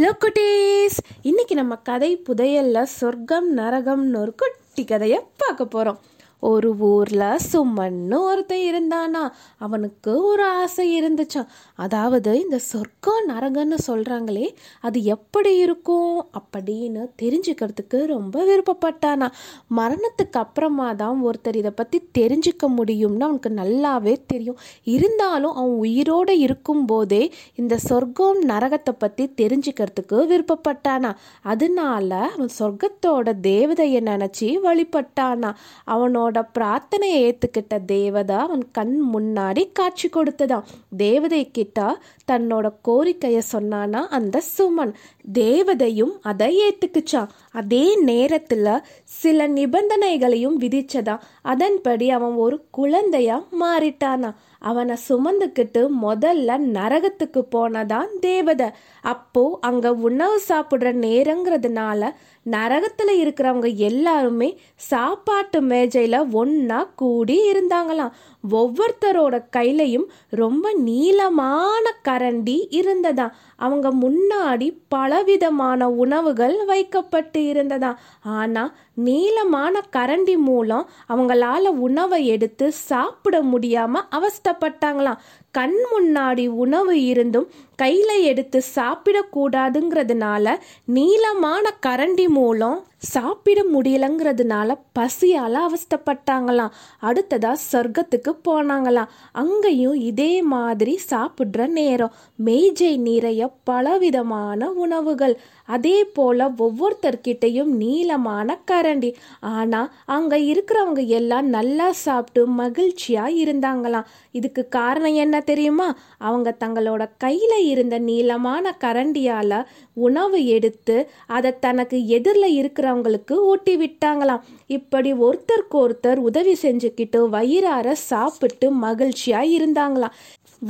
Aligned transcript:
Hello 0.00 0.12
குட்டீஸ். 0.20 0.98
இன்னைக்கு 1.22 1.54
நம்ம 1.54 1.74
கதை 1.76 2.22
புதையல்ல 2.28 2.82
சொர்க்கம் 2.82 3.56
நரகம்னு 3.56 4.16
ஒரு 4.16 4.34
குட்டி 4.34 4.84
கதையை 4.84 5.18
பார்க்க 5.36 5.64
போகிறோம் 5.64 5.98
ஒரு 6.40 6.76
ஊரில் 6.76 7.38
சுமன்னு 7.52 8.18
ஒருத்தன் 8.20 8.66
இருந்தானா? 8.70 9.22
அவனுக்கு 9.58 10.12
ஒரு 10.22 10.44
ஆசை 10.44 10.86
இருந்துச்சான் 11.02 11.50
அதாவது 11.74 12.40
இந்த 12.40 12.58
சொர்க்கம் 12.58 13.28
நரகம்னு 13.28 13.78
சொல்கிறாங்களே 13.86 14.46
அது 14.80 15.04
எப்படி 15.04 15.58
இருக்கும் 15.58 16.26
அப்படின்னு 16.40 17.02
தெரிஞ்சுக்கிறதுக்கு 17.22 18.06
ரொம்ப 18.06 18.44
விருப்பப்பட்டானா. 18.44 19.28
மரணத்துக்கு 19.76 20.38
அப்புறமா 20.38 20.92
தான் 20.92 21.20
ஒருத்தர் 21.24 21.54
இதை 21.54 21.70
பற்றி 21.70 22.00
தெரிஞ்சுக்க 22.18 22.68
முடியும்னு 22.76 23.20
அவனுக்கு 23.20 23.50
நல்லாவே 23.50 24.16
தெரியும். 24.26 24.58
இருந்தாலும் 24.84 25.54
அவன் 25.54 25.76
உயிரோடு 25.76 26.38
இருக்கும்போதே 26.38 27.32
இந்த 27.54 27.76
சொர்க்கம் 27.78 28.42
நரகத்தை 28.42 28.94
பற்றி 28.98 29.34
தெரிஞ்சுக்கிறதுக்கு 29.36 30.18
விருப்பப்பட்டானா. 30.32 31.12
அதனால 31.42 32.28
அவன் 32.34 32.54
சொர்க்கத்தோட 32.58 33.28
தேவதையை 33.42 34.02
நினச்சி 34.10 34.48
வழிபட்டானா. 34.66 35.52
அவனோட 35.86 36.29
அவனோட 36.30 36.46
பிரார்த்தனையை 36.58 37.20
ஏற்றுக்கிட்ட 37.26 37.84
தேவதை 37.86 38.36
அவன் 38.36 38.70
கண் 38.70 39.02
முன்னாடி 39.14 39.70
காட்சி 39.72 40.08
கொடுத்ததான் 40.08 40.62
தேவதை 40.96 41.50
கிட்ட 41.50 41.98
தன்னோட 42.32 42.72
கோரிக்கையை 42.82 43.42
சொன்னானா 43.52 44.06
அந்த 44.08 44.42
சுமன். 44.58 44.92
தேவதையும் 45.32 46.14
அதை 46.22 46.60
ஏற்றுக்குச்சான் 46.68 47.28
அதே 47.52 47.96
நேரத்தில் 48.00 48.82
சில 49.04 49.48
நிபந்தனைகளையும் 49.48 50.58
விதிச்சதாம் 50.60 51.20
அதன்படி 51.42 52.10
அவன் 52.10 52.34
ஒரு 52.34 52.64
குழந்தையா 52.70 53.46
மாறிட்டானா? 53.60 54.34
அவனை 54.58 54.96
சுமந்துக்கிட்டு 55.08 55.88
முதல்ல 56.02 56.58
நரகத்துக்கு 56.72 57.44
போனதான் 57.54 58.18
தேவதை. 58.20 58.70
அப்போ 59.02 59.58
அங்க 59.60 59.92
உணவு 59.92 60.40
சாப்பிடுற 60.48 60.90
நேரங்கிறதுனால 61.06 62.10
நரகத்துல 62.50 63.10
இருக்கிறவங்க 63.16 63.74
எல்லாருமே 63.74 64.58
சாப்பாட்டு 64.76 65.62
மேஜையில 65.62 66.19
ஒன்னா 66.20 66.86
கூடி 66.96 67.52
இருந்தாங்களாம். 67.52 68.12
ஒவ்வொருத்தரோட 68.50 69.44
கையிலையும் 69.56 70.06
ரொம்ப 70.28 70.72
நீளமான 70.72 71.84
கரண்டி 72.08 72.66
இருந்ததா 72.70 73.26
அவங்க 73.56 73.88
முன்னாடி 73.94 74.68
பலவிதமான 74.88 75.88
உணவுகள் 75.90 76.64
வைக்கப்பட்டு 76.64 77.46
இருந்ததா 77.46 77.98
ஆனா 78.22 78.72
நீளமான 78.94 79.82
கரண்டி 79.96 80.36
மூலம் 80.36 80.88
அவங்களால 81.08 81.66
உணவை 81.86 82.26
எடுத்து 82.26 82.72
சாப்பிட 82.72 83.42
முடியாம 83.42 83.94
அவஸ்தப்பட்டாங்களாம். 84.16 85.20
கண் 85.50 85.76
முன்னாடி 85.92 86.48
உணவு 86.48 87.04
இருந்தும் 87.04 87.48
கையில 87.82 88.10
எடுத்து 88.22 88.62
சாப்பிடக்கூடாதுங்கிறதுனால 88.74 90.56
நீளமான 90.84 91.74
கரண்டி 91.86 92.28
மூலம் 92.28 92.78
சாப்பிட 93.00 93.64
முடியலங்கிறதுனால 93.74 94.78
பசியால 94.98 95.58
அவஸ்தப்பட்டாங்களாம். 95.66 96.70
அடுத்ததா 97.02 97.56
சொர்க்கத்துக்கு 97.72 98.36
போனாங்களாம். 98.48 99.08
அங்கேயும் 99.32 99.94
இதே 99.94 100.42
மாதிரி 100.42 101.00
சாப்பிட்ற 101.10 101.66
நேரம். 101.66 102.12
மேஜை 102.36 102.96
நிறைய 102.96 103.50
பலவிதமான 103.64 104.70
உணவுகள். 104.70 105.40
அதே 105.76 105.98
போல 106.16 106.48
ஒவ்வொருத்தர்கிட்டையும் 106.58 107.70
நீளமான 107.82 108.58
கரண்டி. 108.70 109.10
ஆனா 109.54 109.80
அங்க 110.16 110.34
இருக்கிறவங்க 110.50 111.02
எல்லாம் 111.18 111.48
நல்லா 111.56 111.88
சாப்பிட்டு 112.04 112.42
மகிழ்ச்சியா 112.62 113.24
இருந்தாங்களாம். 113.42 114.08
இதுக்கு 114.32 114.62
காரணம் 114.68 115.18
என்ன 115.24 115.36
தெரியுமா? 115.50 115.88
அவங்க 116.18 116.48
தங்களோட 116.64 117.02
கையில 117.24 117.54
இருந்த 117.72 117.98
நீளமான 118.08 118.74
கரண்டியால 118.84 119.62
உணவு 120.06 120.38
எடுத்து 120.56 120.96
அதை 121.26 121.52
தனக்கு 121.60 121.96
எதிரில் 122.16 122.56
இருக்கிறவங்களுக்கு 122.60 123.36
ஊட்டி 123.50 123.74
விட்டாங்களாம். 123.76 124.44
இப்படி 124.66 125.10
ஒருத்தருக்கு 125.26 125.76
ஒருத்தர் 125.84 126.20
உதவி 126.28 126.54
செஞ்சுக்கிட்டு 126.62 127.20
வயிறார 127.28 127.94
சாப்பிட்டு 128.10 128.66
மகிழ்ச்சியா 128.84 129.42
இருந்தாங்களாம். 129.56 130.16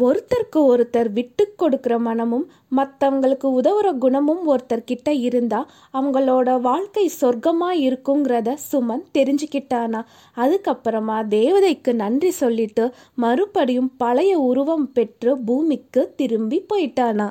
ஒருத்தருக்கு 0.00 0.58
ஒருத்தர் 0.70 1.08
விட்டு 1.12 1.44
கொடுக்குற 1.58 1.94
மனமும் 1.98 2.44
மற்றவங்களுக்கு 2.76 3.48
உதவுற 3.58 3.88
குணமும் 3.98 4.42
ஒருத்தர் 4.48 4.88
கிட்ட 4.90 5.10
இருந்தா 5.28 5.60
அவங்களோட 5.94 6.48
வாழ்க்கை 6.60 7.06
சொர்க்கமா 7.20 7.70
இருக்குங்கிறத 7.86 8.56
சுமன் 8.70 9.04
தெரிஞ்சுக்கிட்டானா. 9.18 10.00
அதுக்கப்புறமா 10.36 11.18
தேவதைக்கு 11.36 11.92
நன்றி 12.02 12.30
சொல்லிட்டு 12.42 12.86
மறுபடியும் 13.16 13.92
பழைய 14.02 14.32
உருவம் 14.50 14.88
பெற்று 14.92 15.32
பூமிக்கு 15.48 16.02
திரும்பி 16.16 16.60
போயிட்டானா. 16.70 17.28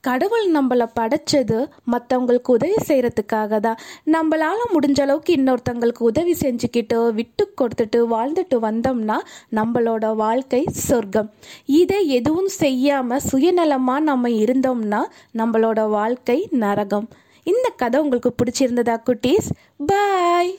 கடவுள் 0.00 0.46
நம்மளை 0.52 0.86
படைச்சது 0.98 1.56
மற்றவங்களுக்கு 1.92 2.50
உதவி 2.50 2.76
செய்கிறதுக்காக 2.88 3.60
தான் 3.60 3.80
நம்மளால் 4.12 4.62
முடிஞ்ச 4.74 5.00
அளவுக்கு 5.00 5.32
இன்னொருத்தங்களுக்கு 5.36 6.02
உதவி 6.02 6.34
செஞ்சுக்கிட்டு 6.40 7.12
விட்டு 7.12 7.44
கொடுத்துட்டு 7.60 7.98
வாழ்ந்துட்டு 8.14 8.58
வந்தோம்னா 8.58 9.18
நம்மளோட 9.54 10.14
வாழ்க்கை 10.14 10.62
சொர்க்கம். 10.86 11.30
இதை 11.64 12.08
எதுவும் 12.08 12.50
செய்யாமல் 12.62 13.26
சுயநலமாக 13.32 14.00
நம்ம 14.00 14.28
இருந்தோம்னா 14.28 15.02
நம்மளோட 15.38 15.88
வாழ்க்கை 15.88 16.48
நரகம். 16.50 17.08
இந்த 17.46 17.68
கதை 17.76 18.00
உங்களுக்கு 18.00 18.32
பிடிச்சிருந்ததா 18.40 18.96
குட்டீஸ்? 19.06 19.50
பாய்! 19.86 20.52